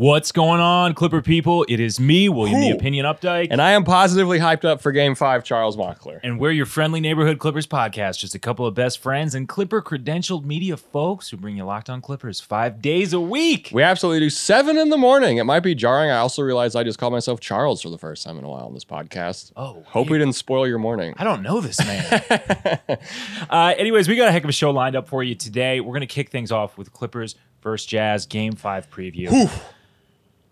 [0.00, 1.66] What's going on, Clipper people?
[1.68, 2.70] It is me, William the?
[2.70, 3.48] Opinion Updike.
[3.50, 6.20] And I am positively hyped up for game five, Charles Mockler.
[6.22, 9.82] And we're your friendly neighborhood Clippers podcast, just a couple of best friends and Clipper
[9.82, 13.70] credentialed media folks who bring you locked on Clippers five days a week.
[13.72, 15.38] We absolutely do seven in the morning.
[15.38, 16.12] It might be jarring.
[16.12, 18.66] I also realized I just called myself Charles for the first time in a while
[18.66, 19.50] on this podcast.
[19.56, 21.12] Oh, Hope we didn't spoil your morning.
[21.16, 22.80] I don't know this man.
[23.50, 25.80] uh, anyways, we got a heck of a show lined up for you today.
[25.80, 29.50] We're going to kick things off with Clippers versus Jazz Game 5 preview.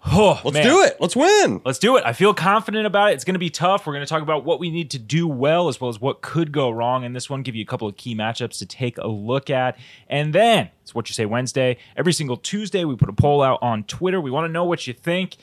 [0.08, 0.64] Oh, Let's man.
[0.64, 0.96] do it.
[1.00, 1.60] Let's win.
[1.64, 2.04] Let's do it.
[2.06, 3.14] I feel confident about it.
[3.14, 3.86] It's going to be tough.
[3.86, 6.22] We're going to talk about what we need to do well as well as what
[6.22, 8.98] could go wrong in this one, give you a couple of key matchups to take
[8.98, 9.76] a look at.
[10.08, 11.76] And then it's Whatcha Say Wednesday.
[11.96, 14.20] Every single Tuesday, we put a poll out on Twitter.
[14.20, 15.36] We want to know what you think.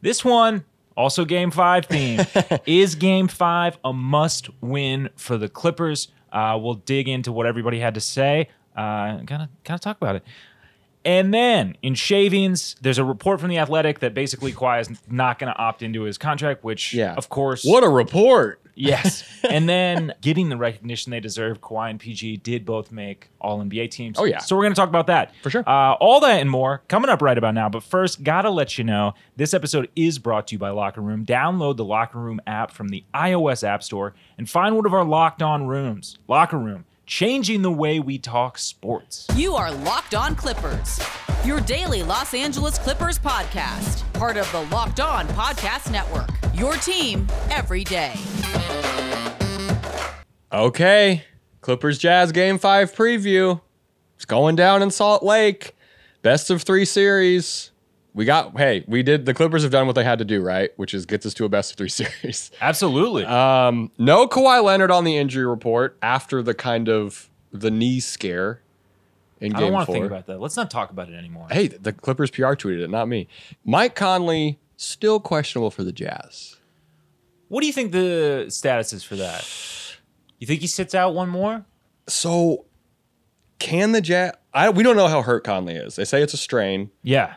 [0.00, 0.64] This one,
[0.96, 2.20] also game five theme.
[2.66, 6.08] is game five a must win for the Clippers?
[6.32, 8.48] Uh, we'll dig into what everybody had to say.
[8.76, 10.24] Uh, kind of, kind of talk about it.
[11.04, 15.38] And then in shavings, there's a report from the Athletic that basically Kawhi is not
[15.38, 17.14] going to opt into his contract, which, Yeah.
[17.14, 18.60] of course, What a report.
[18.74, 19.22] yes.
[19.48, 21.60] and then getting the recognition they deserve.
[21.60, 24.18] Kawhi and PG did both make All NBA teams.
[24.18, 24.38] Oh, yeah.
[24.38, 25.62] So we're going to talk about that For sure.
[25.68, 27.68] Uh, all that and more coming up right about now.
[27.68, 31.26] But first, gotta let you know this episode is brought to you by Locker Room.
[31.26, 35.04] Download the Locker Room app from the iOS App Store and find one of our
[35.04, 36.16] locked on rooms.
[36.26, 39.26] Locker Room, changing the way we talk sports.
[39.34, 41.00] You are Locked On Clippers,
[41.44, 46.30] your daily Los Angeles Clippers podcast, part of the Locked On Podcast Network.
[46.54, 48.14] Your team every day.
[50.52, 51.24] Okay.
[51.60, 53.60] Clippers Jazz game five preview.
[54.16, 55.74] It's going down in Salt Lake.
[56.22, 57.70] Best of three series.
[58.14, 60.70] We got, hey, we did, the Clippers have done what they had to do, right?
[60.76, 62.50] Which is gets us to a best of three series.
[62.60, 63.24] Absolutely.
[63.24, 68.60] Um, no Kawhi Leonard on the injury report after the kind of the knee scare
[69.40, 70.40] in I game don't want to think about that.
[70.40, 71.48] Let's not talk about it anymore.
[71.50, 73.26] hey, the Clippers PR tweeted it, not me.
[73.64, 76.56] Mike Conley still questionable for the Jazz.
[77.48, 79.44] What do you think the status is for that?
[80.38, 81.64] You think he sits out one more?
[82.08, 82.64] So,
[83.58, 84.32] can the Jazz?
[84.52, 85.96] I we don't know how hurt Conley is.
[85.96, 86.90] They say it's a strain.
[87.02, 87.34] Yeah.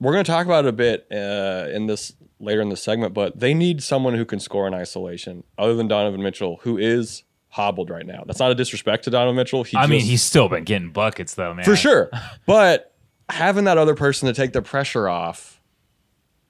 [0.00, 3.14] We're going to talk about it a bit uh, in this later in the segment,
[3.14, 7.22] but they need someone who can score in isolation, other than Donovan Mitchell, who is
[7.48, 8.24] hobbled right now.
[8.26, 9.62] That's not a disrespect to Donovan Mitchell.
[9.62, 11.64] He I mean, he's still been getting buckets though, man.
[11.64, 12.10] for sure.
[12.46, 12.92] But
[13.28, 15.53] having that other person to take the pressure off,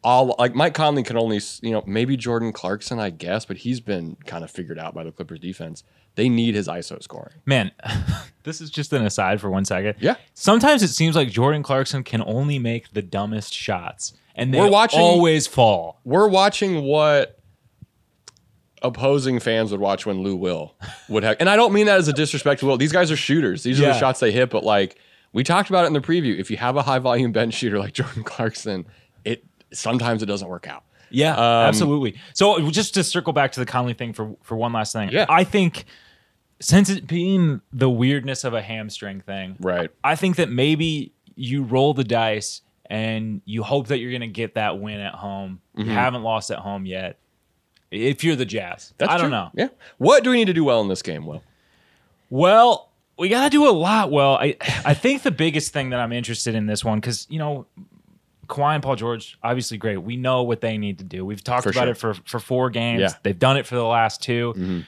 [0.04, 3.80] all like Mike Conley can only, you know, maybe Jordan Clarkson, I guess, but he's
[3.80, 5.82] been kind of figured out by the Clippers defense.
[6.14, 7.34] They need his ISO scoring.
[7.46, 7.72] Man,
[8.44, 9.94] this is just an aside for one second.
[9.98, 10.14] Yeah.
[10.34, 14.70] Sometimes it seems like Jordan Clarkson can only make the dumbest shots, and they We're
[14.70, 16.00] watching- always fall.
[16.04, 17.40] We're watching what
[18.82, 20.74] opposing fans would watch when Lou Will
[21.08, 22.76] would have, and I don't mean that as a disrespect to Will.
[22.76, 23.62] These guys are shooters.
[23.62, 23.92] These are Yeah.
[23.94, 24.98] the shots they hit, but like
[25.32, 27.78] we talked about it in the preview, if you have a high volume bench shooter
[27.78, 28.86] like Jordan Clarkson,
[29.74, 30.84] sometimes it doesn't work out.
[31.10, 32.16] Yeah, Um, absolutely.
[32.32, 35.10] So just to circle back to the Conley thing for for one last thing.
[35.12, 35.26] Yeah.
[35.28, 35.84] I think
[36.60, 39.90] since it being the weirdness of a hamstring thing, Right.
[40.02, 44.26] I think that maybe you roll the dice and you hope that you're going to
[44.28, 45.60] get that win at home.
[45.76, 47.18] You haven't lost at home yet.
[47.90, 48.94] If you're the Jazz, Mm-hmm.
[48.98, 49.30] That's I don't true.
[49.30, 49.50] know.
[49.54, 49.68] Yeah.
[49.98, 51.42] What do we need to do well in this game, Will?
[52.30, 54.34] Well, we got to do a lot well.
[54.36, 57.66] I I think the biggest thing that I'm interested in this one cuz you know
[58.46, 59.98] Kawhi and Paul George obviously great.
[59.98, 61.24] We know what they need to do.
[61.24, 61.90] We've talked For about sure.
[61.90, 63.00] it for for 4 games.
[63.00, 63.06] Yeah.
[63.08, 63.18] Mm-hmm.
[63.22, 64.82] They've done it for the last 2.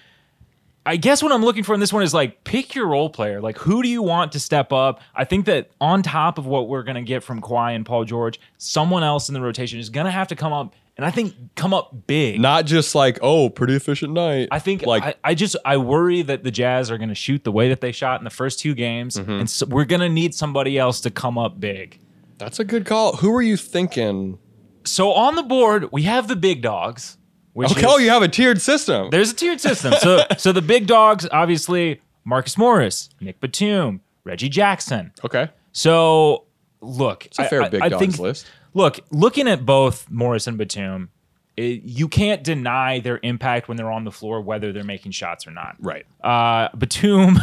[0.89, 3.41] I guess what I'm looking for in this one is like pick your role player.
[3.41, 5.01] Like who do you want to step up?
[5.17, 8.05] I think that on top of what we're going to get from Kawhi and Paul
[8.05, 11.11] George, someone else in the rotation is going to have to come up and I
[11.11, 12.41] think come up big.
[12.41, 14.49] Not just like, oh, pretty efficient night.
[14.53, 17.43] I think like I, I just I worry that the Jazz are going to shoot
[17.45, 19.31] the way that they shot in the first two games, Mm-hmm.
[19.31, 21.99] and so we're going to need somebody else to come up big.
[22.39, 23.17] That's a good call.
[23.17, 24.39] Who are you thinking?
[24.85, 27.17] So on the board we have the big dogs.
[27.53, 29.09] Which Okay, oh, is- oh, you have a tiered system.
[29.11, 29.95] there's a tiered system.
[30.01, 35.13] So so the big dogs obviously Marcus Morris, Nick Batum, Reggie Jackson.
[35.25, 35.49] Okay.
[35.73, 36.45] So
[36.81, 38.47] look, It's a fair I, big I dogs think, list.
[38.75, 41.09] Look, looking at both Morris and Batum,
[41.57, 45.47] it, you can't deny their impact when they're on the floor, whether they're making shots
[45.47, 45.77] or not.
[45.81, 46.07] Right.
[46.23, 47.39] Uh, Batum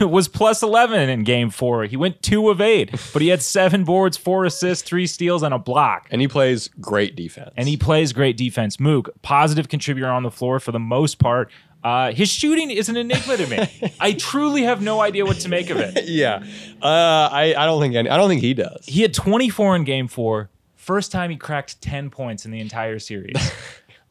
[0.00, 1.84] was plus 11 in game four.
[1.84, 5.52] He went two of eight, but he had seven boards, four assists, three steals, and
[5.52, 6.06] a block.
[6.10, 7.50] And he plays great defense.
[7.56, 8.78] And he plays great defense.
[8.78, 11.50] Mook, positive contributor on the floor for the most part.
[11.82, 13.92] Uh, his shooting is an enigma to me.
[14.00, 16.04] I truly have no idea what to make of it.
[16.08, 16.42] yeah.
[16.82, 18.84] Uh, I, I don't think any, I don't think he does.
[18.86, 20.50] He had 24 in game four.
[20.86, 23.36] First time he cracked 10 points in the entire series.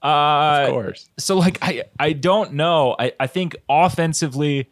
[0.03, 1.09] Uh, of course.
[1.17, 2.95] so like I I don't know.
[2.99, 4.69] I, I think offensively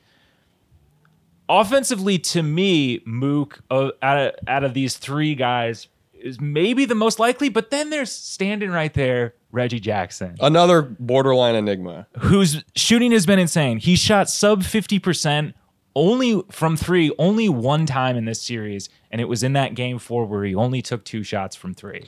[1.49, 6.93] offensively to me, Mook uh, out of out of these three guys is maybe the
[6.93, 12.05] most likely, but then there's standing right there Reggie Jackson, Another borderline enigma.
[12.19, 13.79] whose shooting has been insane.
[13.79, 15.53] He shot sub 50%
[15.95, 19.99] only from three, only one time in this series, and it was in that game
[19.99, 22.05] four where he only took two shots from three.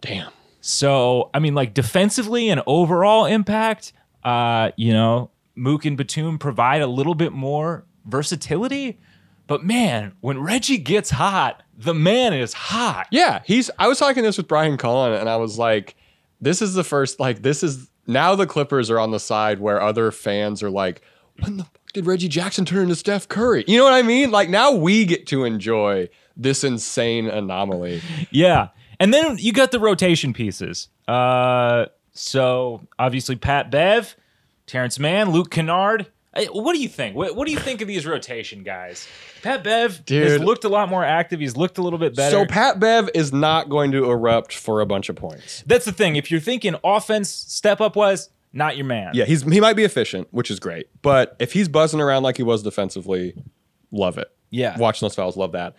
[0.00, 0.32] Damn.
[0.60, 3.92] So, I mean, like defensively and overall impact,
[4.24, 8.98] uh, you know, Mook and Batum provide a little bit more versatility.
[9.46, 13.08] But man, when Reggie gets hot, the man is hot.
[13.10, 13.70] Yeah, he's.
[13.78, 15.96] I was talking this with Brian Cullen, and I was like,
[16.40, 17.18] "This is the first.
[17.18, 21.02] Like, this is now the Clippers are on the side where other fans are like,
[21.40, 23.64] when the did Reggie Jackson turn into Steph Curry?
[23.66, 24.30] You know what I mean?
[24.30, 28.00] Like now we get to enjoy this insane anomaly.
[28.30, 28.68] Yeah.
[28.98, 30.88] And then you got the rotation pieces.
[31.08, 34.14] Uh, so obviously Pat Bev,
[34.66, 36.06] Terrence Mann, Luke Kennard.
[36.52, 37.14] What do you think?
[37.14, 39.06] What, what do you think of these rotation guys?
[39.42, 41.40] Pat Bev has looked a lot more active.
[41.40, 42.30] He's looked a little bit better.
[42.30, 45.62] So Pat Bev is not going to erupt for a bunch of points.
[45.66, 46.16] That's the thing.
[46.16, 49.12] If you're thinking offense, step up wise, not your man.
[49.14, 50.86] Yeah, he's he might be efficient, which is great.
[51.02, 53.34] But if he's buzzing around like he was defensively,
[53.90, 54.30] love it.
[54.50, 54.76] Yeah.
[54.78, 55.74] Watching those fouls, love that.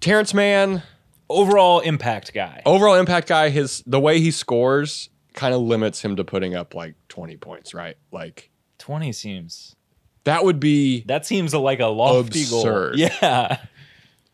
[0.00, 0.82] Terrence Mann,
[1.30, 2.62] Overall impact guy.
[2.64, 6.74] overall impact guy, his the way he scores kind of limits him to putting up
[6.74, 7.96] like 20 points, right?
[8.10, 9.76] Like 20 seems.
[10.24, 12.96] that would be That seems like a lofty Absurd.
[12.96, 13.08] goal.
[13.22, 13.58] Yeah.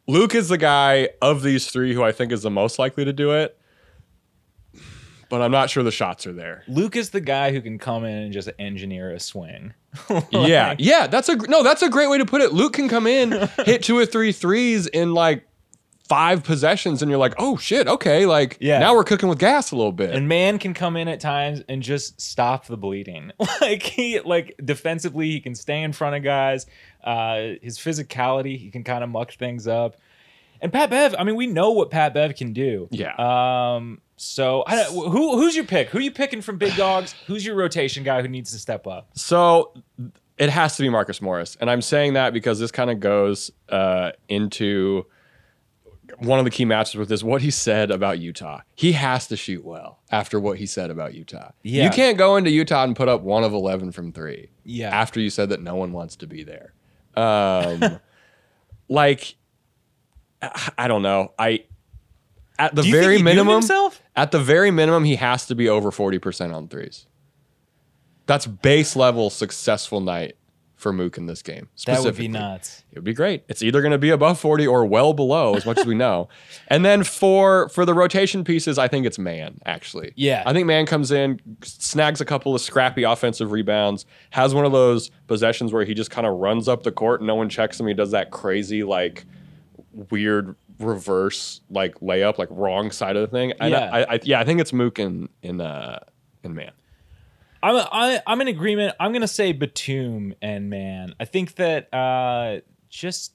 [0.07, 3.13] Luke is the guy of these three who I think is the most likely to
[3.13, 3.59] do it.
[5.35, 6.63] But I'm not sure the shots are there.
[6.69, 9.75] Luke is the guy who can come in and just engineer a swing.
[10.31, 12.53] yeah, yeah, that's a no, that's a great way to put it.
[12.53, 13.33] Luke can come in,
[13.65, 15.47] hit two or three threes in like
[16.09, 18.79] five possessions, and you're like, oh shit, okay, like Yeah.
[18.79, 20.15] now we're cooking with gas a little bit.
[20.15, 23.33] And man can come in at times and just stop the bleeding.
[23.61, 26.67] like he like defensively, he can stay in front of guys.
[27.03, 29.97] Uh, his physicality, he can kind of muck things up.
[30.61, 32.89] And Pat Bev, I mean, we know what Pat Bev can do.
[32.91, 33.15] Yeah.
[33.19, 34.01] Um.
[34.17, 35.89] So I don't, who who's your pick?
[35.89, 37.15] Who are you picking from big dogs?
[37.27, 39.09] Who's your rotation guy who needs to step up?
[39.15, 39.73] So
[40.39, 41.57] it has to be Marcus Morris.
[41.61, 45.07] And I'm saying that because this kind of goes uh, into
[46.19, 48.61] one of the key matches with this what he said about Utah.
[48.75, 51.51] He has to shoot well after what he said about Utah.
[51.63, 51.85] Yeah.
[51.85, 54.51] You can't go into Utah and put up one of 11 from three.
[54.65, 54.91] Yeah.
[54.91, 56.73] After you said that no one wants to be there.
[57.17, 58.01] Um,
[58.89, 59.37] like,
[60.43, 61.33] I I don't know.
[61.39, 61.65] I,
[62.59, 64.01] at the very minimum, himself?
[64.17, 67.07] At the very minimum, he has to be over 40% on threes.
[68.27, 70.37] That's base level successful night
[70.77, 71.69] for Mook in this game.
[71.87, 72.29] That would be specifically.
[72.29, 72.85] nuts.
[72.91, 73.45] It would be great.
[73.49, 76.29] It's either going to be above 40 or well below, as much as we know.
[76.69, 80.13] And then for for the rotation pieces, I think it's Man, actually.
[80.17, 80.43] Yeah.
[80.47, 84.73] I think Man comes in, snags a couple of scrappy offensive rebounds, has one of
[84.73, 87.79] those possessions where he just kind of runs up the court and no one checks
[87.79, 87.87] him.
[87.87, 89.25] He does that crazy, like,
[90.11, 93.53] weird reverse, like, layup, like, wrong side of the thing.
[93.61, 93.91] And Yeah.
[93.93, 96.01] I, I, yeah, I think it's Mook and, in uh,
[96.43, 96.73] in Man.
[97.63, 98.95] I'm I, I'm in agreement.
[99.01, 101.15] I'm gonna say Batum and man.
[101.19, 102.61] I think that uh,
[102.91, 103.33] just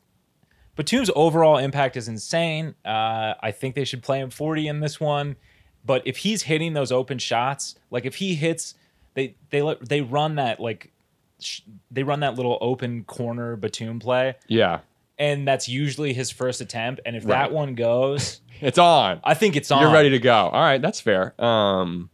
[0.75, 2.75] Batum's overall impact is insane.
[2.85, 5.35] Uh, I think they should play him 40 in this one.
[5.83, 8.75] But if he's hitting those open shots, like if he hits,
[9.15, 10.91] they they let they run that like
[11.39, 14.81] sh- they run that little open corner Batum play, Yeah.
[15.19, 17.01] And that's usually his first attempt.
[17.05, 17.31] And if Right.
[17.43, 19.19] that one goes, It's on.
[19.23, 19.81] I think it's on.
[19.81, 20.33] You're ready to go.
[20.35, 21.33] All right, that's fair.
[21.41, 22.09] Um,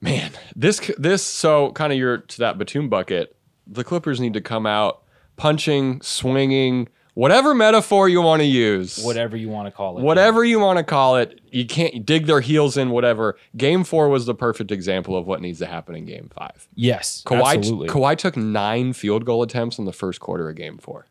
[0.00, 3.36] man, this this so kind of your to that Batum bucket.
[3.66, 5.02] The Clippers need to come out
[5.36, 10.02] punching, swinging, whatever metaphor you want to use, Whatever you want to call it.
[10.02, 11.40] whatever you want to call it.
[11.50, 12.90] You can't dig their heels in.
[12.90, 13.36] Whatever.
[13.56, 16.68] Game four was the perfect example of what needs to happen in Game five.
[16.74, 17.22] Yes.
[17.26, 17.88] Kawhi, absolutely.
[17.88, 21.06] Kawhi took nine field goal attempts in the first quarter of game four.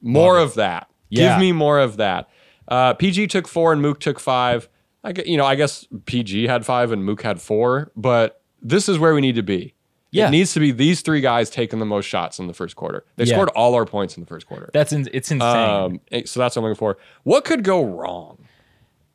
[0.00, 0.88] More of that.
[1.08, 1.32] Yeah.
[1.34, 2.28] Give me more of that.
[2.68, 4.68] Uh, PG took four and Mook took five.
[5.04, 8.98] I you know, I guess PG had five and Mook had four, but this is
[8.98, 9.74] where we need to be.
[10.12, 10.28] Yeah.
[10.28, 13.04] It needs to be these three guys taking the most shots in the first quarter.
[13.16, 13.34] They Yeah.
[13.34, 14.70] scored all our points in the first quarter.
[14.72, 15.40] That's in, it's insane.
[15.70, 16.98] Um, eh, so that's what I'm looking for.
[17.24, 18.38] What could go wrong?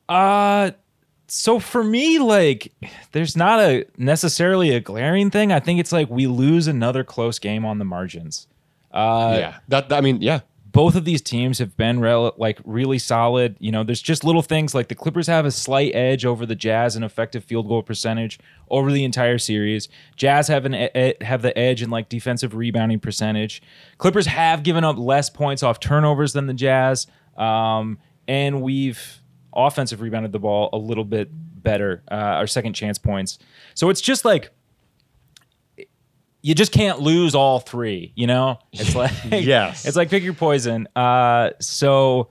[0.10, 0.72] Uh
[1.30, 2.72] so for me, like,
[3.12, 5.52] there's not a necessarily a glaring thing.
[5.52, 8.48] I think it's like we lose another close game on the margins.
[8.94, 10.40] Uh, yeah, that I mean, yeah,
[10.78, 13.58] Both of these teams have been rel- like really solid.
[13.60, 16.54] You know, there's just little things like the Clippers have a slight edge over the
[16.54, 18.38] Jazz in effective field goal percentage
[18.70, 19.90] over the entire series.
[20.18, 23.60] Jazz have an e- have the edge in like defensive rebounding percentage.
[23.98, 27.08] Clippers have given up less points off turnovers than the Jazz,
[27.38, 29.24] um, and we've
[29.56, 33.40] offensive rebounded the ball a little bit better, uh, our second chance points.
[33.74, 34.52] So it's just like
[36.48, 38.58] you just can't lose all three, you know?
[38.72, 39.86] It's like Yes.
[39.86, 40.88] It's like pick your poison.
[40.96, 42.30] Uh so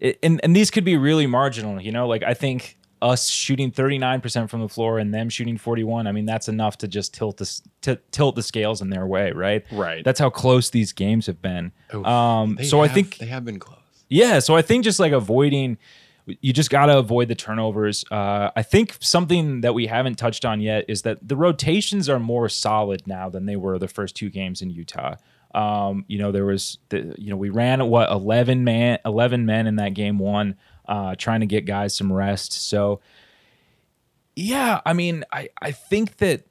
[0.00, 1.80] it, and and these could be really marginal.
[1.80, 6.06] You know, like I think us shooting 39% from the floor and them shooting 41
[6.06, 9.32] i mean that's enough to just tilt the t- tilt the scales in their way
[9.32, 10.04] right Right.
[10.04, 11.72] that's how close these games have been
[12.04, 13.80] um They so i think they have been close.
[14.08, 15.78] yeah, so I think just like avoiding,
[16.26, 18.04] you just got to avoid the turnovers.
[18.10, 22.20] Uh, I think something that we haven't touched on yet is that the rotations are
[22.20, 25.16] more solid now than they were the first two games in Utah.
[25.54, 29.66] Um, you know, there was the, you know, we ran what eleven man, eleven men
[29.66, 30.56] in that game one,
[30.88, 32.52] uh, trying to get guys some rest.
[32.68, 33.00] So,
[34.34, 36.46] yeah, I mean, I I think that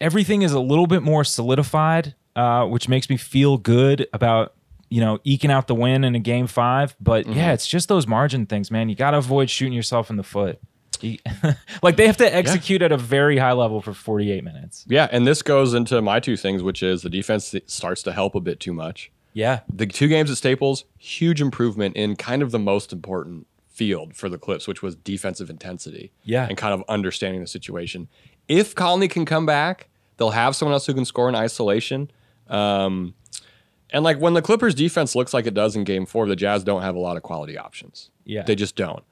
[0.00, 4.54] everything is a little bit more solidified, uh, which makes me feel good about
[4.88, 6.96] you know eking out the win in a game five.
[7.00, 8.88] But yeah, it's just those margin things, man.
[8.88, 10.60] You got to avoid shooting yourself in the foot.
[11.82, 14.84] Like they have to execute at a very high level for 48 minutes.
[14.88, 18.34] Yeah, and this goes into my two things, which is the defense starts to help
[18.34, 19.12] a bit too much.
[19.34, 24.16] Yeah, The two games at Staples, huge improvement in kind of the most important field
[24.16, 26.10] for the Clips, which was defensive intensity.
[26.24, 26.46] Yeah.
[26.48, 28.08] And kind of understanding the situation.
[28.48, 32.10] If Conley can come back, they'll have someone else who can score in isolation.
[32.48, 33.12] Um,
[33.90, 36.64] and like when the Clippers defense looks like it does in game four, the Jazz
[36.64, 38.10] don't have a lot of quality options.
[38.24, 38.42] Yeah.
[38.42, 39.04] They just don't.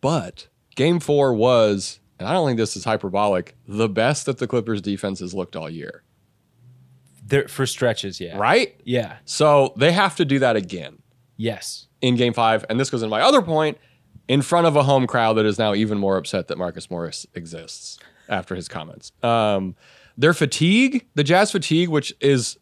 [0.00, 4.46] But game four was, and I don't think this is hyperbolic, the best that the
[4.46, 6.02] Clippers defense has looked all year.
[7.24, 8.20] There for stretches.
[8.20, 8.80] Yeah, Right?
[8.84, 9.16] Yeah.
[9.24, 10.98] So they have to do that again.
[11.36, 11.86] Yes.
[12.00, 12.64] in game five.
[12.68, 13.78] And this goes into my other point
[14.26, 17.26] in front of a home crowd that is now even more upset that Marcus Morris
[17.34, 17.98] exists
[18.28, 19.12] after his comments.
[19.22, 19.74] Um,
[20.16, 22.58] their fatigue, the Jazz fatigue, which is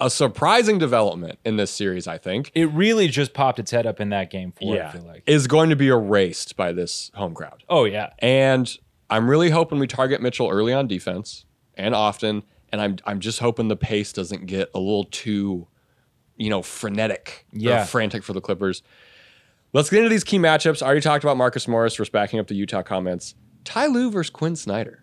[0.00, 4.00] a surprising development in this series, I think, It really just popped its head up
[4.00, 4.80] in that game four.
[4.82, 5.22] I feel like.
[5.26, 7.62] is going to be erased by this home crowd.
[7.68, 8.10] oh yeah.
[8.18, 8.76] And
[9.10, 12.42] I'm really hoping we target Mitchell early on defense and often.
[12.72, 15.66] And I'm I'm just hoping the pace doesn't get a little too,
[16.36, 17.82] you know, frenetic Yeah.
[17.82, 18.82] or frantic for the Clippers.
[19.72, 20.82] Let's get into these key matchups.
[20.82, 23.34] I already talked about Marcus Morris, just backing up the Utah comments.
[23.64, 24.99] Ty Lue versus Quin Snyder.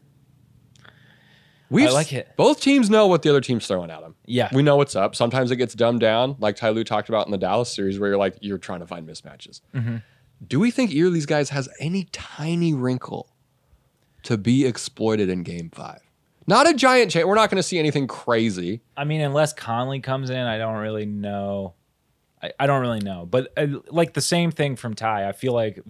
[1.69, 2.29] We I like it.
[2.37, 4.15] Both teams know what the other team's throwing at them.
[4.25, 4.49] Yeah.
[4.53, 5.15] We know what's up.
[5.15, 8.09] Sometimes it gets dumbed down, like Ty Lue talked about in the Dallas series, where
[8.09, 9.61] you're like, you're trying to find mismatches.
[9.75, 9.97] Mm-hmm.
[10.47, 13.33] Do we think either of these guys has any tiny wrinkle
[14.23, 15.99] to be exploited in game five?
[16.45, 17.25] Not a giant change.
[17.25, 18.81] We're not going to see anything crazy.
[18.95, 21.73] I mean, unless Conley comes in, I don't really know.
[22.41, 23.25] I, I don't really know.
[23.25, 25.81] But uh, like the same thing from Ty, I feel like,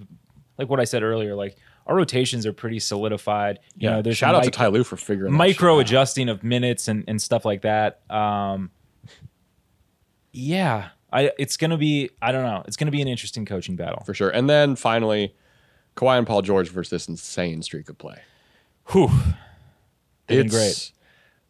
[0.58, 1.58] like what I said earlier, like
[1.88, 3.60] our rotations are pretty solidified.
[3.78, 6.88] You know, there's shout out to mic- Ty Lue for figuring micro adjusting of minutes
[6.88, 8.02] and, and stuff like that.
[8.12, 8.70] Um,
[10.32, 12.10] yeah, I it's gonna be.
[12.22, 12.64] I don't know.
[12.68, 14.04] It's gonna be an interesting coaching battle.
[14.06, 14.30] for sure.
[14.30, 15.34] And then finally,
[15.96, 18.22] Kawhi and Paul George versus this insane streak of play.
[18.92, 19.10] Whew.
[20.28, 20.92] They've been It's-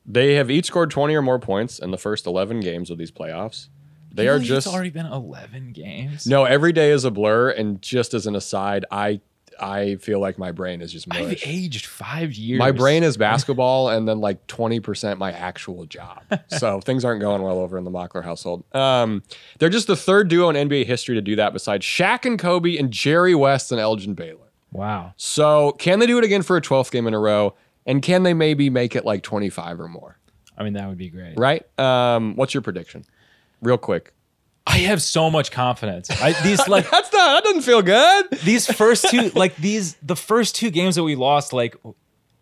[0.06, 3.12] They have each scored 20 or more points in the first 11 games of these
[3.12, 3.68] playoffs.
[4.14, 6.26] They are just It's already been eleven games.
[6.26, 6.46] no.
[6.46, 9.20] Every day is a blur, and just as an aside, I
[9.60, 12.60] I feel like my brain is just I've aged five years.
[12.60, 16.24] My brain is basketball, and then like 20 percent my actual job.
[16.48, 18.64] so things aren't going well over in the Mockler household.
[18.76, 19.24] Um,
[19.60, 22.78] they're just the third duo in NBA history to do that, besides Shaq and Kobe
[22.78, 24.52] and Jerry West and Elgin Baylor.
[24.72, 25.14] Wow.
[25.18, 27.56] So can they do it again for a 12th game in a row?
[27.86, 30.18] And can they maybe make it like 25 or more?
[30.58, 31.38] I mean, that would be great.
[31.38, 31.66] Right?
[31.80, 33.06] Um, what's your prediction?
[33.62, 34.14] Real quick.
[34.68, 36.10] I have so much confidence.
[36.12, 38.30] I, these like That's not that doesn't feel good.
[38.44, 41.76] these first two like these the first two games that we lost like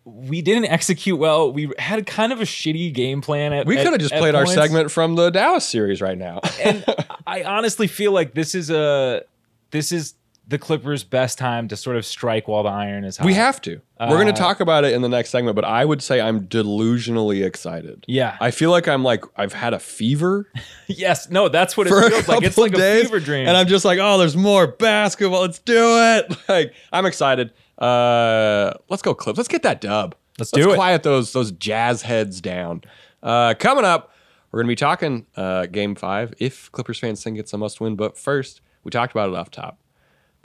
[0.04, 1.52] we didn't execute well.
[1.52, 3.52] We had kind of a shitty game plan.
[3.52, 6.40] At, We could have just played our segment from the Dallas series right now.
[6.62, 6.84] and
[7.26, 9.24] I honestly feel like this is a
[9.70, 10.14] this is
[10.48, 13.26] the Clippers' best time to sort of strike while the iron is hot.
[13.26, 13.80] we have to.
[13.98, 16.20] We're going Uh, to talk about it in the next segment, but I would say
[16.20, 18.04] I'm delusionally excited.
[18.06, 18.36] Yeah.
[18.40, 20.48] I feel like I'm like I've had a fever
[20.86, 22.42] yes, no, that's what it feels like.
[22.44, 23.48] It's like of a days, fever dream.
[23.48, 25.40] and I'm just like, oh, there's more basketball.
[25.40, 26.36] Let's do it.
[26.48, 27.52] Like I'm excited.
[27.78, 29.36] Uh, let's go, Clips.
[29.36, 30.14] Let's get that dub.
[30.38, 30.74] Let's do it.
[30.74, 32.82] Quiet those those jazz heads down.
[33.22, 34.12] Uh, coming up,
[34.52, 37.96] we're gonna be talking uh, Game Five if Clippers fans think it's a must win.
[37.96, 39.78] But first, we talked about it off top,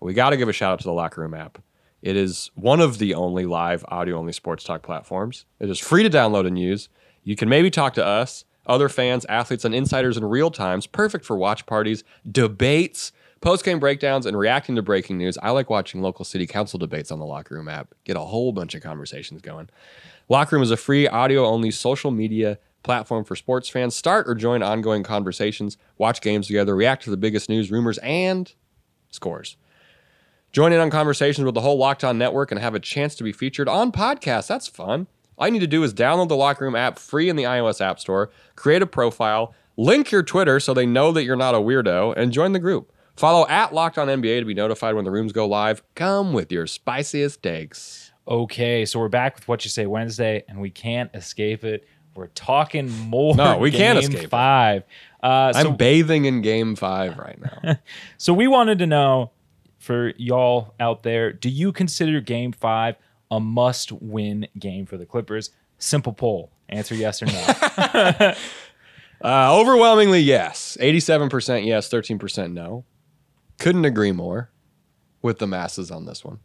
[0.01, 1.59] but we got to give a shout out to the Locker Room app.
[2.01, 5.45] It is one of the only live audio only sports talk platforms.
[5.59, 6.89] It is free to download and use.
[7.23, 10.87] You can maybe talk to us, other fans, athletes, and insiders in real times.
[10.87, 15.37] Perfect for watch parties, debates, post game breakdowns, and reacting to breaking news.
[15.43, 17.93] I like watching local city council debates on the Locker Room app.
[18.03, 19.69] Get a whole bunch of conversations going.
[20.29, 23.95] Locker Room is a free audio only social media platform for sports fans.
[23.95, 28.51] Start or join ongoing conversations, watch games together, react to the biggest news, rumors, and
[29.11, 29.57] scores.
[30.51, 33.23] Join in on conversations with the whole Locked On network and have a chance to
[33.23, 34.47] be featured on podcasts.
[34.47, 35.07] That's fun.
[35.37, 37.79] All you need to do is download the Locker Room app free in the iOS
[37.79, 41.59] App Store, create a profile, link your Twitter so they know that you're not a
[41.59, 42.91] weirdo, and join the group.
[43.15, 45.81] Follow at Locked On NBA to be notified when the rooms go live.
[45.95, 48.11] Come with your spiciest takes.
[48.27, 51.87] Okay, so we're back with Whatcha Say Wednesday, and we can't escape it.
[52.13, 53.35] We're talking more.
[53.35, 54.29] No, we can't escape it.
[54.29, 54.83] Five.
[55.23, 57.77] Uh, so, I'm bathing in game five right now.
[58.17, 59.31] so we wanted to know
[59.81, 62.95] for y'all out there: Do you consider Game Five
[63.29, 65.49] a must-win game for the Clippers?
[65.77, 66.51] Simple poll.
[66.69, 68.33] Answer yes or no.
[69.23, 70.77] uh, overwhelmingly, yes.
[70.79, 72.85] 87% yes, 13% no.
[73.59, 74.51] Couldn't agree more
[75.21, 76.39] with the masses on this one.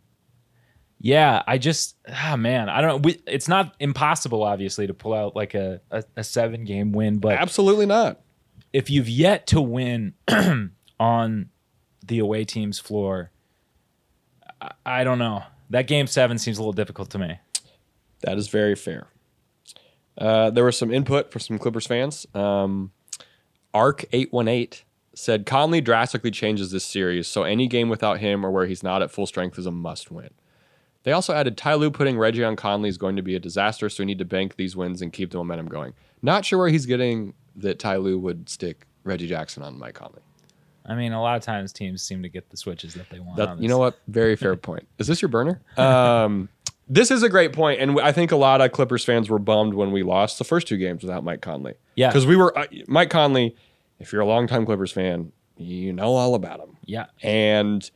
[0.99, 2.97] Yeah, I just ah man, I don't know.
[2.97, 7.19] We, it's not impossible, obviously, to pull out like a, a, a seven game win,
[7.19, 8.21] but Absolutely not.
[8.73, 10.15] if you've yet to win
[10.99, 11.51] on
[12.07, 13.31] the away team's floor,
[14.61, 15.43] I, I don't know.
[15.71, 17.39] That game seven seems a little difficult to me.
[18.21, 19.09] That is very fair.
[20.17, 22.27] Uh, there was some input from some Clippers fans.
[22.35, 22.93] Um,
[23.75, 24.83] Arc818
[25.15, 29.03] said Conley drastically changes this series, so any game without him or where he's not
[29.03, 30.31] at full strength is a must win.
[31.03, 33.89] They also added Ty Lue putting Reggie on Conley is going to be a disaster,
[33.89, 35.95] so we need to bank these wins and keep the momentum going.
[36.21, 40.23] Not sure where he's getting that Ty Lue would stick Reggie Jackson on Mike Conley.
[40.89, 43.37] I mean, a lot of times teams seem to get the switches that they want.
[43.37, 43.99] That, you know what?
[44.09, 44.87] Very fair point.
[44.99, 45.61] Is this your burner?
[45.77, 46.49] Um,
[46.89, 49.75] this is a great point, and I think a lot of Clippers fans were bummed
[49.75, 51.75] when we lost the first two games without Mike Conley.
[51.97, 52.09] Yeah.
[52.09, 53.57] because we were uh, Mike Conley.
[53.99, 57.91] If you're a longtime Clippers fan, you know all about him, Yeah, and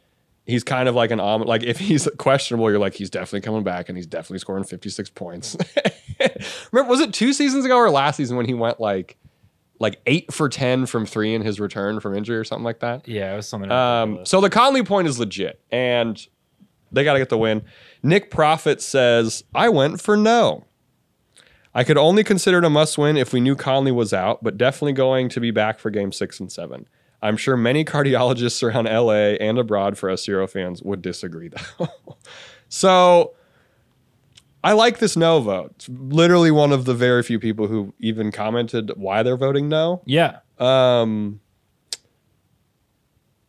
[0.47, 3.63] he's kind of like an om- like if he's questionable, you're like he's definitely coming
[3.63, 5.57] back, and he's definitely scoring 56 points.
[6.73, 9.17] Remember, was it two seasons ago or last season when he went like
[9.81, 13.09] like eight for 10 from three in his return from injury or something like that?
[13.09, 13.71] yeah, it was something.
[13.73, 16.25] Um, so the Conley point is legit, and
[16.93, 17.63] they got to get the win.
[18.03, 20.65] Nick Profit says, I went for no.
[21.75, 24.59] I could only consider it a must win if we knew Conley was out, but
[24.59, 26.87] definitely going to be back for game six and seven.
[27.23, 31.89] I'm sure many cardiologists around LA and abroad for us Zero fans would disagree, though.
[32.69, 33.35] so
[34.63, 35.73] I like this no vote.
[35.77, 40.03] It's literally one of the very few people who even commented why they're voting no.
[40.05, 41.41] yeah, Um,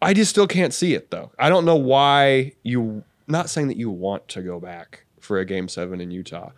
[0.01, 1.31] I just still can't see it though.
[1.37, 3.03] I don't know why you.
[3.27, 6.51] Not saying that you want to go back for a game seven in Utah,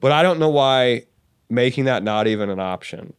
[0.00, 1.06] but I don't know why
[1.48, 3.12] making that not even an option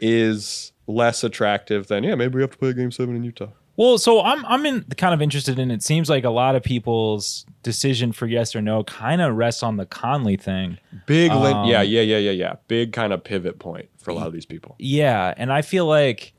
[0.00, 3.48] is less attractive than yeah maybe we have to play a game seven in Utah.
[3.78, 5.70] Well, so I'm I'm in kind of interested in.
[5.70, 9.62] It seems like a lot of people's decision for yes or no kind of rests
[9.62, 10.78] on the Conley thing.
[11.06, 14.14] Big lin- Um, yeah yeah yeah yeah yeah big kind of pivot point for a
[14.14, 14.74] lot of these people.
[14.80, 16.32] Yeah, and I feel like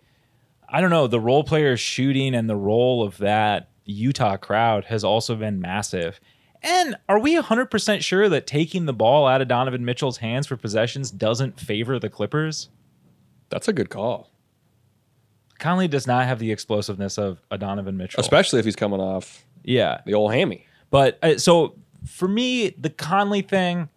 [0.68, 5.06] I don't know the role player shooting and the role of that Utah crowd has
[5.06, 6.20] also been massive.
[6.62, 10.58] And are we 100% sure that taking the ball out of Donovan Mitchell's hands for
[10.58, 12.68] possessions doesn't favor the Clippers?
[13.50, 14.29] That's a good call,
[15.60, 18.22] Conley does not have the explosiveness of a Donovan Mitchell.
[18.22, 20.02] especially if he's coming off yeah.
[20.06, 20.66] the old hammy.
[20.90, 23.90] But uh, so for me, the Conley thing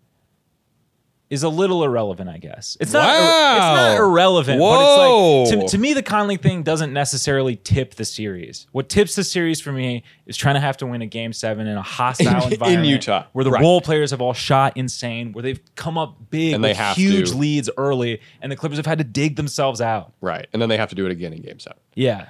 [1.33, 2.77] is a little irrelevant, I guess.
[2.79, 3.05] It's not.
[3.05, 3.53] Wow.
[3.57, 4.61] It's not irrelevant.
[4.61, 5.45] Whoa.
[5.45, 8.67] But it's like to, to me, the Conley thing doesn't necessarily tip the series.
[8.73, 11.67] What tips the series for me is trying to have to win a game seven
[11.67, 13.25] in a hostile In environment In Utah.
[13.33, 13.63] where the Right.
[13.63, 16.97] role players have all shot insane, where they've come up big And they with have
[16.97, 17.37] huge to.
[17.37, 20.13] leads early, and the Clippers have had to dig themselves out.
[20.21, 21.79] Right, and then they have to do it again in game seven.
[21.95, 22.27] Yeah.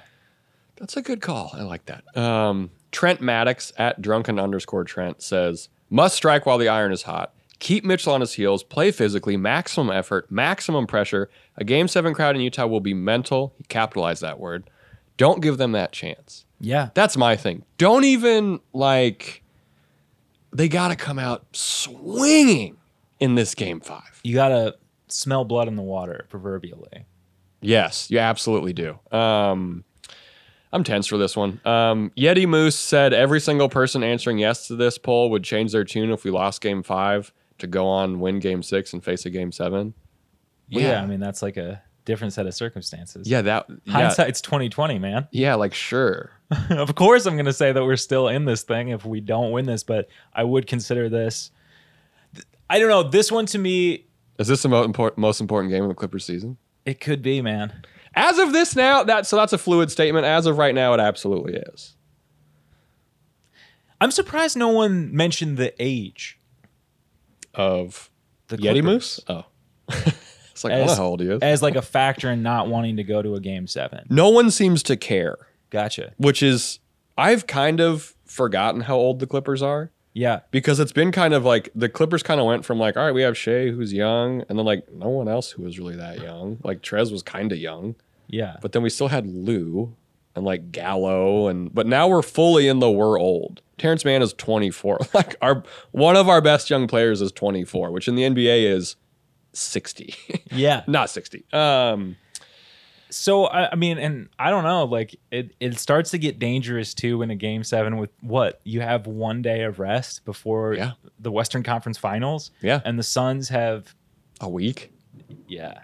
[0.76, 1.50] That's a good call.
[1.54, 2.16] I like that.
[2.16, 7.34] Um, Trent Maddox at drunken underscore Trent says, must strike while the iron is hot.
[7.62, 11.30] Keep Mitchell on his heels, play physically, maximum effort, maximum pressure.
[11.56, 13.54] A game seven crowd in Utah will be mental.
[13.56, 14.68] He capitalized that word.
[15.16, 16.44] Don't give them that chance.
[16.58, 16.88] Yeah.
[16.94, 17.64] That's my thing.
[17.78, 19.44] Don't even like,
[20.52, 22.78] they got to come out swinging
[23.20, 24.20] in this game five.
[24.24, 24.74] You got to
[25.06, 27.06] smell blood in the water, proverbially.
[27.60, 28.98] Yes, you absolutely do.
[29.12, 29.84] Um,
[30.72, 31.60] I'm tense for this one.
[31.64, 35.84] Um, Yeti Moose said every single person answering yes to this poll would change their
[35.84, 39.30] tune if we lost game five to go on win game six and face a
[39.30, 39.94] game seven.
[40.70, 41.02] Well, yeah.
[41.02, 43.28] I mean, that's like a different set of circumstances.
[43.28, 45.26] yeah, that yeah, Hindsight's 2020, man.
[45.30, 46.30] yeah, like sure.
[46.70, 49.50] of course, I'm going to say that we're still in this thing if we don't
[49.52, 51.50] win this, but I would consider this.
[52.68, 53.02] I don't know.
[53.02, 54.06] This one to me,
[54.38, 56.56] Is this the mo- import- most important game of the Clippers season?
[56.84, 57.72] it could be, man.
[58.14, 60.26] As of this now, that so that's a fluid statement.
[60.26, 61.94] As of right now, it absolutely is.
[64.00, 66.38] I'm surprised no one mentioned the age.
[67.54, 68.10] Of
[68.48, 69.20] The Yeti Clippers Moose?
[69.28, 69.44] Oh,
[69.88, 71.40] it's like I don't know As, how old he is.
[71.42, 74.06] as like a factor in not wanting to go to a game seven.
[74.10, 75.36] no one seems to care,
[75.70, 76.12] Gotcha.
[76.16, 76.78] which is
[77.18, 79.90] I've kind of forgotten how old the Clippers are.
[80.14, 80.40] Yeah.
[80.50, 83.14] because it's been kind of like the Clippers kind of went from like, all right,
[83.14, 86.20] we have Shai who's young, and then like no one else who was really that
[86.20, 86.58] young.
[86.62, 87.94] Like Trez was kind of young,
[88.28, 88.56] Yeah.
[88.60, 89.94] but then we still had Lou,
[90.34, 93.60] and like Gallo and but now we're fully in the we're old.
[93.78, 95.00] Terrence Mann is 24.
[95.14, 98.96] Like our one of our best young players is 24, which in the NBA is
[99.52, 100.14] 60.
[100.52, 100.82] Yeah.
[100.86, 101.44] Not 60.
[101.52, 102.16] Um
[103.10, 106.94] So I, I mean, and I don't know, like it, it starts to get dangerous
[106.94, 110.92] too in a game seven with what you have one day of rest before Yeah.
[111.18, 112.50] the Western Conference Finals.
[112.62, 112.80] Yeah.
[112.84, 113.94] and the Suns have
[114.40, 114.92] a week.
[115.46, 115.80] yeah,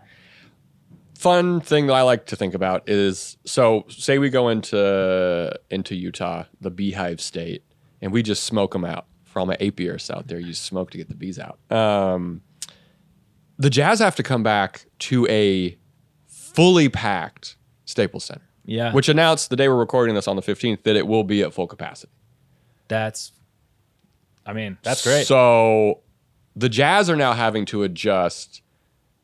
[1.18, 5.96] Fun thing that I like to think about is so say we go into into
[5.96, 7.64] Utah, the beehive state,
[8.00, 10.38] and we just smoke them out for all my apiarists out there.
[10.38, 11.58] Use smoke to get the bees out.
[11.72, 12.42] Um,
[13.58, 15.76] the Jazz have to come back to a
[16.26, 18.92] fully packed Staples Center, yeah.
[18.92, 21.52] which announced the day we're recording this on the 15th that it will be at
[21.52, 22.12] full capacity.
[22.86, 23.32] that's,
[24.46, 25.26] I mean, that's great.
[25.26, 26.00] So
[26.54, 28.62] the Jazz are now having to adjust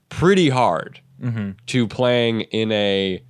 [0.09, 1.51] pretty hard Mm-hmm.
[1.67, 3.23] to playing in a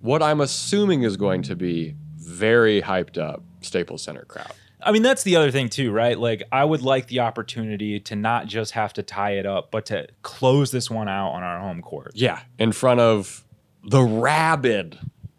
[0.00, 4.52] what I'm assuming is going to be very hyped up Staples Center crowd.
[4.80, 6.16] I mean, that's the other thing too, right?
[6.16, 9.86] Like, I would like the opportunity to not just have to tie it up, but
[9.86, 12.12] to close this one out on our home court.
[12.14, 13.44] Yeah, in front of
[13.82, 14.96] the rabid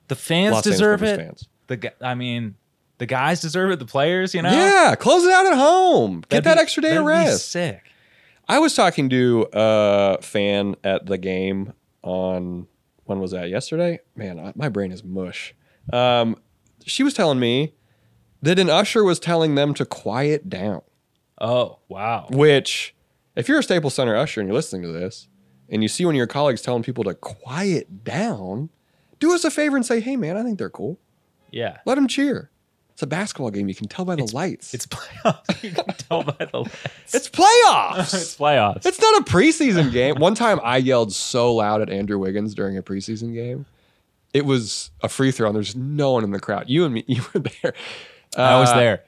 [0.09, 1.17] The fans Los deserve it.
[1.17, 1.47] fans.
[1.67, 2.55] The I mean,
[2.97, 3.79] the guys deserve it.
[3.79, 4.51] The players, you know.
[4.51, 6.21] Yeah, close it out at home.
[6.21, 7.49] Get That'd that be- extra day of rest.
[7.49, 7.83] sick.
[8.49, 12.67] I was talking to a fan at the game on
[13.05, 13.49] when was that?
[13.49, 13.99] Yesterday?
[14.15, 15.53] Man, I, my brain is mush.
[15.93, 16.35] Um,
[16.83, 17.75] she was telling me
[18.41, 20.81] that an usher was telling them to quiet down.
[21.39, 22.27] Oh wow.
[22.31, 22.95] Which,
[23.35, 25.27] if you're a Staples Center usher and you're listening to this,
[25.69, 28.69] and you see one of your colleagues telling people to quiet down,
[29.19, 30.99] do us a favor and say, "Hey, man, I think they're cool.
[31.51, 31.77] Yeah.
[31.85, 32.49] Let them cheer."
[32.99, 33.69] It's a basketball game.
[33.69, 34.73] You can tell by the lights.
[34.73, 35.63] It's playoffs.
[35.63, 36.75] You can tell by the lights.
[37.15, 38.13] it's playoffs.
[38.13, 38.85] it's playoffs.
[38.85, 40.15] It's not a preseason game.
[40.15, 43.65] One time I yelled so loud at Andrew Wiggins during a preseason game.
[44.33, 46.65] It was a free throw and there's no one in the crowd.
[46.67, 47.73] You and me, you were there.
[48.35, 49.03] I was Uh, there.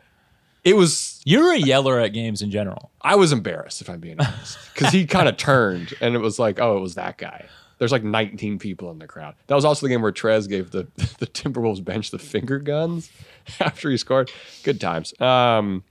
[0.63, 2.91] It was, You're a yeller at games in general.
[3.01, 4.57] I was embarrassed if I'm being honest.
[4.73, 7.45] Because he kind of turned and it was like, oh, it was that guy.
[7.81, 9.33] There's like 19 people in the crowd.
[9.47, 10.83] That was also the game where Trez gave the,
[11.17, 13.09] the Timberwolves bench the finger guns
[13.59, 14.29] after he scored.
[14.61, 15.19] Good times.
[15.19, 15.83] Um,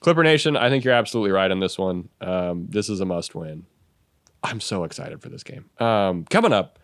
[0.00, 2.08] Clipper Nation, I think you're absolutely right on this one.
[2.20, 3.66] Um, this is a must win.
[4.42, 5.66] I'm so excited for this game.
[5.78, 6.80] Um, coming up,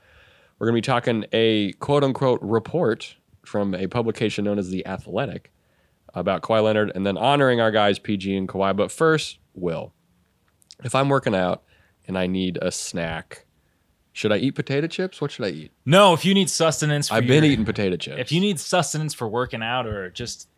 [0.60, 4.86] we're going to be talking a quote unquote report from a publication known as The
[4.86, 5.50] Athletic
[6.14, 8.76] about Kawhi Leonard and then honoring our guys PG and Kawhi.
[8.76, 9.92] But first, Will,
[10.84, 11.64] if I'm working out
[12.06, 13.46] and I need a snack,
[14.12, 15.20] should I eat potato chips?
[15.20, 15.72] What should I eat?
[15.86, 18.18] No, if you need sustenance, for I've been eating potato chips.
[18.18, 20.48] If you need sustenance for working out or just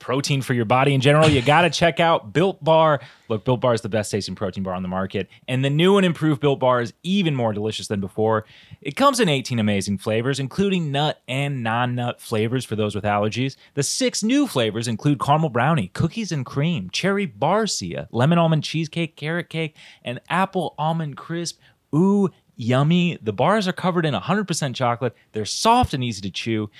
[0.00, 3.00] protein for your body in general, you got to check out Built Bar.
[3.28, 5.96] Look, Built Bar is the best tasting protein bar on the market, and the new
[5.96, 8.44] and improved Built Bar is even more delicious than before.
[8.82, 13.56] It comes in 18 amazing flavors, including nut and non-nut flavors for those with allergies.
[13.74, 19.16] The six new flavors include caramel brownie, cookies and cream, cherry barcia, lemon almond cheesecake,
[19.16, 21.60] carrot cake, and apple almond crisp.
[21.94, 23.18] Ooh, yummy.
[23.22, 25.14] The bars are covered in 100% chocolate.
[25.32, 26.70] They're soft and easy to chew.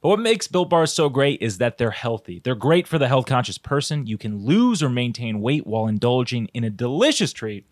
[0.00, 2.38] But what makes Built Bars so great is that they're healthy.
[2.38, 4.06] They're great for the health conscious person.
[4.06, 7.64] You can lose or maintain weight while indulging in a delicious treat.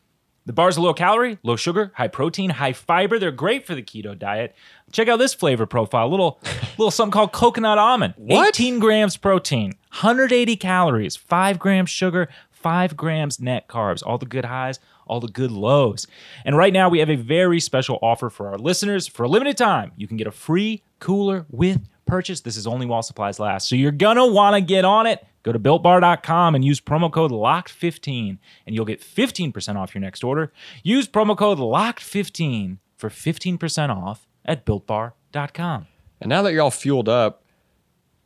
[0.44, 3.18] The bars are low calorie, low sugar, high protein, high fiber.
[3.18, 4.56] They're great for the keto diet.
[4.90, 6.10] Check out this flavor profile.
[6.10, 6.40] Little
[6.78, 8.14] little something called coconut almond.
[8.16, 8.48] What?
[8.48, 14.02] 18 grams protein, 180 calories, 5 grams sugar, 5 grams net carbs.
[14.04, 16.06] All the good highs, all the good lows.
[16.44, 19.06] And right now we have a very special offer for our listeners.
[19.06, 22.40] For a limited time, you can get a free cooler with purchase.
[22.40, 23.68] This is only while supplies last.
[23.68, 25.24] So you're going to want to get on it.
[25.42, 30.22] Go to builtbar.com and use promo code LOCKED15 and you'll get 15% off your next
[30.22, 30.52] order.
[30.82, 35.86] Use promo code LOCKED15 for 15% off at builtbar.com.
[36.20, 37.42] And now that you're all fueled up,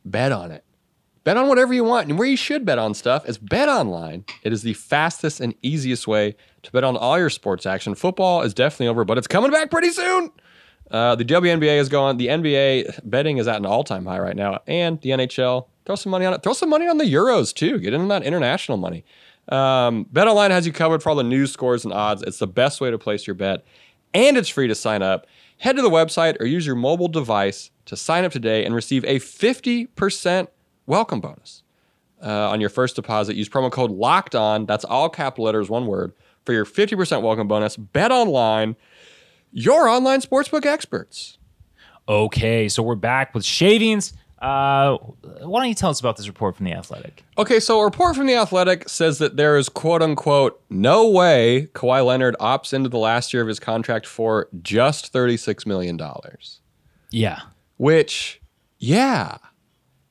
[0.05, 0.63] bet on it.
[1.23, 2.07] Bet on whatever you want.
[2.07, 4.23] And where you should bet on stuff is Bet Online.
[4.43, 6.35] It is the fastest and easiest way
[6.67, 7.95] to bet on all your sports action.
[7.95, 10.31] Football is definitely over, but it's coming back pretty soon.
[10.91, 12.17] Uh, the WNBA is going.
[12.17, 15.67] The NBA betting is at an all-time high right now, and the NHL.
[15.85, 16.43] Throw some money on it.
[16.43, 17.79] Throw some money on the Euros too.
[17.79, 19.05] Get into that international money.
[19.49, 22.21] Um, BetOnline has you covered for all the news, scores, and odds.
[22.23, 23.65] It's the best way to place your bet,
[24.13, 25.27] and it's free to sign up.
[25.59, 29.03] Head to the website or use your mobile device to sign up today and receive
[29.05, 30.47] a 50%
[30.85, 31.63] welcome bonus
[32.21, 33.35] uh, on your first deposit.
[33.35, 34.65] Use promo code Locked On.
[34.65, 36.13] That's all capital letters, one word,
[36.47, 37.75] for your 50% welcome bonus.
[37.75, 38.77] Bet online,
[39.51, 41.37] your online sportsbook experts.
[42.07, 44.13] Okay, so we're back with shavings.
[44.41, 44.95] Uh,
[45.41, 47.25] why don't you tell us about this report from The Athletic?
[47.37, 51.67] Okay, so a report from The Athletic says that there is quote unquote no way
[51.73, 55.99] Kawhi Leonard opts into the last year of his contract for just $36 million,
[57.11, 57.41] Yeah.
[57.75, 58.39] which
[58.79, 59.37] Yeah.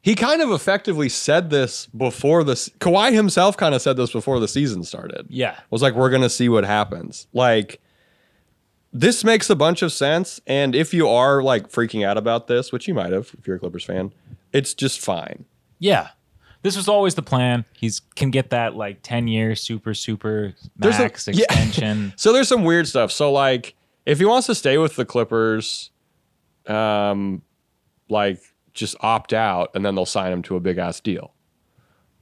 [0.07, 2.69] He kind of effectively said this before this.
[2.79, 5.27] Kawhi himself kind of said this before the season started.
[5.29, 5.59] Yeah.
[5.71, 7.27] Was like, we're going to see what happens.
[7.33, 7.81] Like,
[8.92, 10.40] this makes a bunch of sense.
[10.47, 13.57] And if you are like freaking out about this, which you might have if you're
[13.57, 14.12] a Clippers fan,
[14.53, 15.45] it's just fine.
[15.81, 16.11] Yeah.
[16.62, 17.64] This was always the plan.
[17.73, 21.47] He's can get that like 10 year super super max yeah.
[21.47, 22.12] extension.
[22.14, 23.11] So there's some weird stuff.
[23.11, 25.90] So like if he wants to stay with the Clippers,
[26.69, 27.42] um,
[28.09, 28.40] like
[28.77, 31.35] just opt out and then they'll sign him to a big ass deal.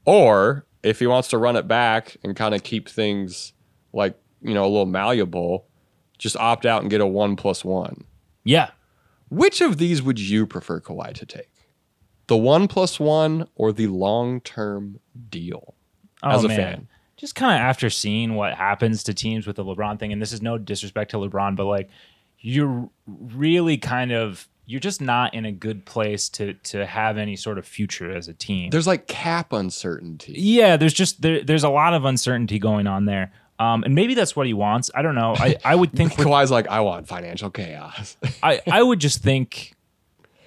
[0.06, 3.52] Or if he wants to run it back and kind of keep things
[3.92, 5.66] like, you know, a little malleable,
[6.18, 8.04] just opt out and get a one plus one.
[8.44, 8.70] yeah.
[9.30, 11.50] Which of these would you prefer Kawhi to take?
[12.28, 15.74] The one plus one or the long term deal?
[16.22, 16.86] Oh, as a fan.
[17.16, 20.32] Just kind of after seeing what happens to teams with the LeBron thing, and this
[20.32, 21.88] is no disrespect to LeBron, but like
[22.38, 27.36] you're really kind of you're just not in a good place to to have any
[27.36, 28.70] sort of future as a team.
[28.70, 30.34] There's like cap uncertainty.
[30.36, 33.32] yeah, there's just there, there's a lot of uncertainty going on there.
[33.58, 34.90] Um, and maybe that's what he wants.
[34.94, 35.34] I don't know.
[35.38, 38.16] I, I would think Kawhi's like, I want financial chaos.
[38.42, 39.74] I, I would just think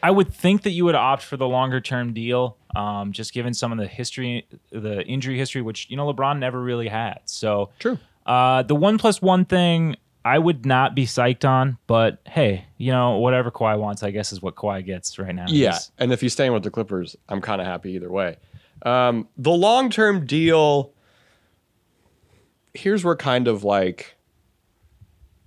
[0.03, 3.53] I would think that you would opt for the longer term deal, um, just given
[3.53, 7.19] some of the history, the injury history, which you know LeBron never really had.
[7.25, 7.97] So True.
[8.25, 9.95] Uh, the one plus one thing
[10.27, 14.33] I would not be psyched on, but hey, you know whatever Kawhi wants, I guess
[14.33, 15.45] is what Kawhi gets right now.
[15.47, 18.37] Yeah, and if he's staying with the Clippers, I'm kind of happy either way.
[18.81, 20.91] Um, the long term deal.
[22.73, 24.15] Here's where kind of like.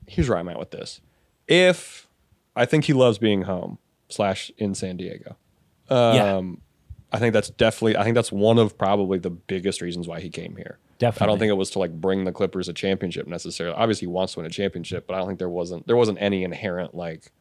[0.06, 1.00] Here's where I'm at with this.
[1.46, 2.08] If
[2.56, 5.36] I think he loves being home slash in San Diego.
[5.88, 6.42] Um, Yeah.
[7.12, 7.96] I think that's definitely.
[7.96, 10.78] I think that's one of probably the biggest reasons why he came here.
[11.02, 13.76] I don't think it was to like bring the Clippers a championship necessarily.
[13.76, 16.18] Obviously, he wants to win a championship, but I don't think there wasn't there wasn't
[16.20, 17.32] any inherent like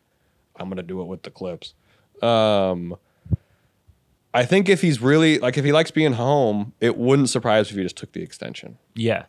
[0.55, 1.73] I'm gonna do it with the Clips.
[2.21, 2.95] Um,
[4.33, 7.71] I think if he's really like if he likes being home, it wouldn't surprise me
[7.71, 8.77] if he just took the extension.
[8.95, 9.25] yeah.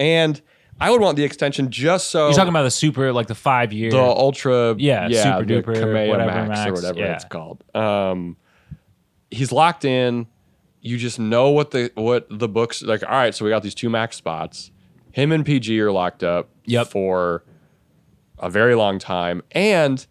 [0.00, 0.40] And
[0.80, 3.72] I would want the extension just so You're talking about the super, like the five
[3.72, 3.90] year.
[3.90, 7.14] the ultra, Yeah, yeah super duper, Kamea whatever Max, or whatever yeah.
[7.14, 7.64] it's called.
[7.74, 8.36] Um,
[9.30, 10.26] he's locked in.
[10.88, 13.02] You just know what the what the books like.
[13.02, 14.70] All right, so we got these two max spots.
[15.12, 16.86] Him and PG are locked up Yep.
[16.88, 17.44] for
[18.38, 20.06] a very long time, and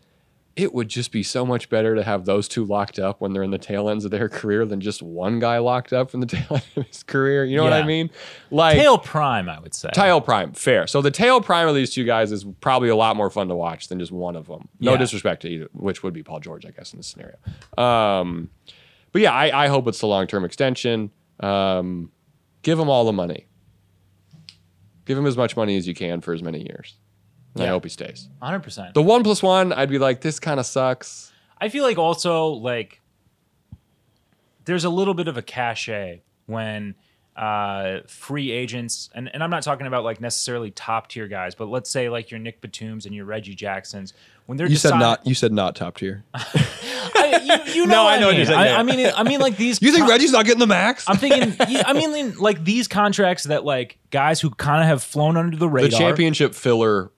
[0.56, 3.44] it would just be so much better to have those two locked up when they're
[3.44, 6.26] in the tail ends of their career than just one guy locked up in the
[6.36, 7.46] tail end of his career.
[7.46, 8.10] You know what I mean?
[8.52, 9.90] Like tail prime, I would say.
[9.94, 10.86] Tail prime, fair.
[10.88, 13.56] So the tail prime of these two guys is probably a lot more fun to
[13.56, 14.68] watch than just one of them.
[14.80, 14.98] No Yeah.
[14.98, 17.38] disrespect to either, which would be Paul George, I guess, in this scenario.
[17.78, 18.50] Um,
[19.12, 21.12] but yeah, I, I hope it's the long term extension.
[21.40, 22.12] Um,
[22.62, 23.48] give him all the money.
[25.06, 26.96] Give him as much money as you can for as many years.
[27.56, 28.30] And I hope he stays.
[28.42, 28.94] 100%.
[28.94, 31.32] The one plus one, I'd be like, this kind of sucks.
[31.60, 33.02] I feel like also like
[34.66, 36.96] there's a little bit of a cachet when
[37.38, 41.68] uh, free agents, and, and I'm not talking about like necessarily top tier guys, but
[41.68, 44.14] let's say like your Nick Batums and your Reggie Jacksons,
[44.48, 45.26] when they're You said not.
[45.28, 46.24] You said not top tier.
[46.34, 48.38] I, you, you know, No, what I know what mean.
[48.38, 48.80] you're saying, I, yeah.
[48.80, 49.82] I mean, I mean, like these.
[49.88, 51.06] You think con- Reggie's not getting the max?
[51.08, 51.56] I'm thinking.
[51.60, 55.70] I mean, like these contracts that like guys who kind of have flown under the
[55.70, 55.90] radar.
[55.90, 56.10] the radar.
[56.10, 57.12] championship filler,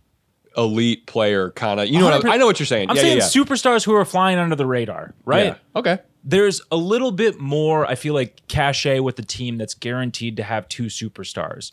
[0.57, 1.87] elite player, kind of.
[1.87, 2.89] You know what I, I know what you're saying.
[2.89, 3.43] I'm yeah, saying yeah, yeah.
[3.43, 5.45] superstars who are flying under the radar, right?
[5.45, 5.55] Yeah.
[5.75, 5.99] Okay.
[6.23, 10.43] there's a little bit more i feel like cachet with the team that's guaranteed to
[10.43, 11.71] have two superstars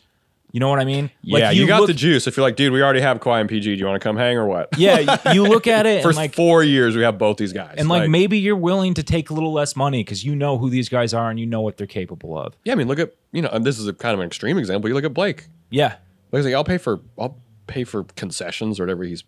[0.53, 2.25] you know what i mean yeah, you, got look, the juice.
[2.25, 3.75] If you're like, dude, we already have Kawhi and PG.
[3.75, 4.69] Do you want to come hang or what?
[4.77, 7.75] yeah you look at it For like four years, we have both these guys.
[7.77, 10.69] and like, maybe you're willing to take a little less money because you know who
[10.69, 13.13] these guys are and you know what they're capable of yeah, I mean, look at
[13.33, 14.87] you know, and this is a kind of an extreme example.
[14.87, 15.47] You look at Blake.
[15.69, 15.95] yeah
[16.31, 19.23] like, I'll pay for, I'll pay for concessions or whatever he's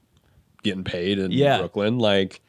[0.63, 1.57] getting paid in Yeah.
[1.59, 1.99] Brooklyn.
[1.99, 2.41] Like,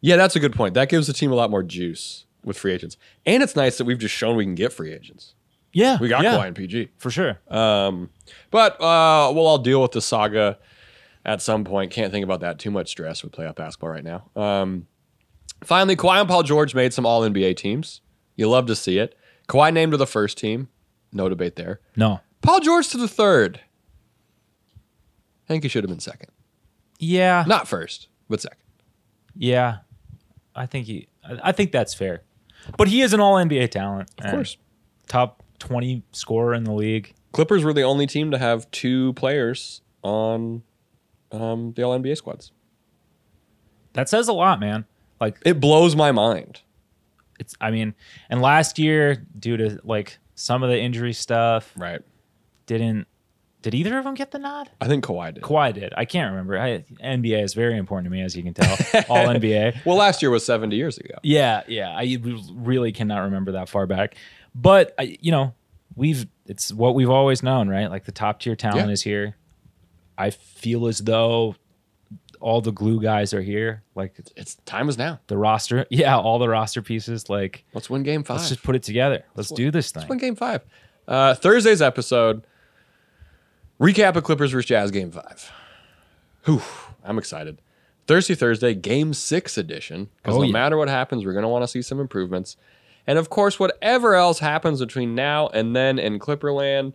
[0.00, 0.74] yeah, that's a good point.
[0.74, 3.84] That gives the team a lot more juice with free agents, and it's nice that
[3.84, 5.34] we've just shown we can get free agents.
[5.72, 6.90] yeah We got yeah, Kawhi and PG.
[6.98, 8.10] for sure Um,
[8.50, 10.58] but uh, we'll all deal with the saga
[11.24, 11.90] at some point.
[11.90, 12.58] Can't think about that.
[12.58, 14.28] Too much stress with playoff basketball right now.
[14.36, 14.86] Um,
[15.64, 18.02] finally, Kawhi and Paul George made some All NBA teams.
[18.36, 19.16] You love to see it.
[19.48, 20.68] Kawhi named to the first team.
[21.12, 21.80] No debate there.
[21.96, 23.60] no Paul George to the third.
[25.44, 26.30] I think he should have been second.
[26.98, 28.60] yeah Not first, but second.
[29.36, 29.78] yeah
[30.56, 32.22] i think he I I think that's fair
[32.78, 34.56] but he is an all nba talent Of course.
[35.08, 39.80] top 20 scorer in the league Clippers were the only team to have two players
[40.02, 40.62] on
[41.32, 42.52] um, the All NBA squads.
[43.94, 44.84] that says a lot man
[45.20, 46.60] like It blows my mind.
[47.40, 47.94] it's I mean,
[48.30, 52.00] and last year due to like some of the injury stuff Right.
[52.66, 53.06] didn't
[53.64, 54.68] Did either of them get the nod?
[54.78, 55.42] I think Kawhi did.
[55.42, 55.94] Kawhi did.
[55.96, 56.58] I can't remember.
[56.58, 58.70] I, NBA is very important to me, as you can tell.
[59.08, 59.86] All NBA.
[59.86, 61.14] Well, last year was 70 years ago.
[61.22, 61.88] Yeah, yeah.
[61.88, 62.18] I
[62.52, 64.16] really cannot remember that far back.
[64.54, 65.54] But I, you know,
[65.96, 67.86] we've it's what we've always known, right?
[67.88, 68.92] Like the top tier talent Yeah.
[68.92, 69.36] is here.
[70.18, 71.56] I feel as though
[72.40, 73.82] all the glue guys are here.
[73.94, 75.20] Like It's time is now.
[75.28, 77.30] the roster, yeah, all the roster pieces.
[77.30, 78.36] Like Let's win game five.
[78.36, 79.24] let's just put it together.
[79.34, 80.02] Let's do this thing.
[80.02, 80.60] Let's win game five.
[81.08, 82.46] Uh, Thursday's episode,
[83.80, 85.50] recap of Clippers versus Jazz game five.
[86.44, 86.62] Whew,
[87.04, 87.58] I'm excited.
[88.06, 90.10] Thursday, Thursday, game six edition.
[90.22, 90.52] Because Oh, no yeah.
[90.52, 92.56] matter what happens, we're going to want to see some improvements.
[93.06, 96.92] And of course, whatever else happens between now and then in Clipperland,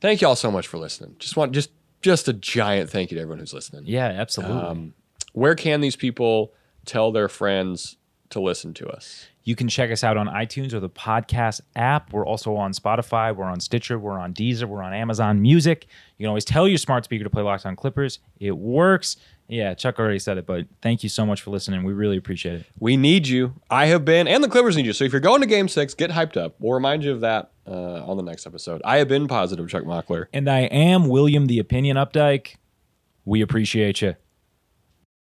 [0.00, 1.16] thank y'all so much for listening.
[1.18, 1.70] Just want just
[2.00, 3.82] just a giant thank you to everyone who's listening.
[3.86, 4.56] Yeah, absolutely.
[4.62, 4.94] Um,
[5.32, 6.52] where can these people
[6.84, 7.96] tell their friends
[8.30, 9.26] to listen to us?
[9.48, 12.12] You can check us out on iTunes or the podcast app.
[12.12, 13.34] We're also on Spotify.
[13.34, 13.98] We're on Stitcher.
[13.98, 14.64] We're on Deezer.
[14.64, 15.86] We're on Amazon Music.
[16.18, 18.18] You can always tell your smart speaker to play Locked On Clippers.
[18.38, 19.16] It works.
[19.48, 21.82] Yeah, Chuck already said it, but thank you so much for listening.
[21.82, 22.66] We really appreciate it.
[22.78, 23.54] We need you.
[23.70, 24.92] I have been, and the Clippers need you.
[24.92, 26.56] So if you're going to Game Six, get hyped up.
[26.58, 28.82] We'll remind you of that uh, on the next episode.
[28.84, 30.26] I have been positive, Chuck Mockler.
[30.30, 32.56] And I am William the Opinion Updike.
[33.24, 34.14] We appreciate you.